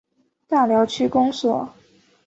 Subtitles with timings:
[0.47, 1.69] 大寮区公所